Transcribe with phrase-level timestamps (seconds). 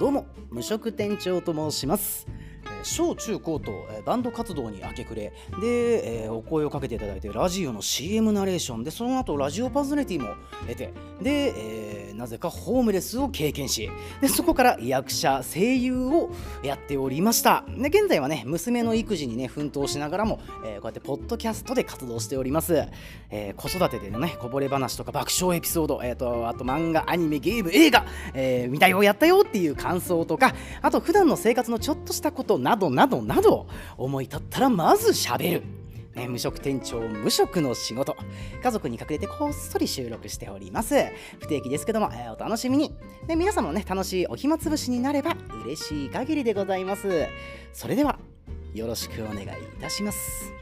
[0.00, 2.26] どうも無職店長と申します。
[2.82, 10.34] 小中高とバンド活動に明け暮れで、えー、お声をかけていただいてラジオの CM ナレーションでその後ラジオパーソナリティも
[10.66, 13.90] 得てで、えー、なぜかホームレスを経験し
[14.20, 16.30] でそこから役者声優を
[16.62, 17.64] やっておりました。
[17.68, 22.84] で現在はね娘の育児にね奮闘しながらも、えー、こうやってポッドキャストで活動しております、
[23.30, 33.66] え子育てでのねこぼれ話とか爆笑エピソード、えーと、あと漫画アニメゲーム映画、え見たよやったよっていう感想とかあと普段の生活のちょっとしたことななどなどなど
[33.96, 35.62] 思い立ったらまずしゃべる。
[36.14, 38.16] ね、無職店長無職の仕事。
[38.62, 40.94] 家族に隠れてこっそり収録しております。
[41.40, 42.94] 不定期ですけども、えー、お楽しみに。
[43.26, 47.26] で皆様もね楽しいお暇つぶしになれば嬉しい限りでございます。
[47.72, 48.20] それでは
[48.72, 49.46] よろしくお願いい
[49.80, 50.52] たします。